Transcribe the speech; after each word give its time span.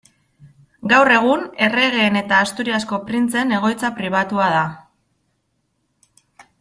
Gaur 0.93 1.11
egun, 1.17 1.43
erregeen 1.65 2.17
eta 2.21 2.39
Asturiasko 2.45 2.99
Printzeen 3.11 3.55
egoitza 3.59 3.93
pribatua 4.01 4.49
da. 4.57 4.65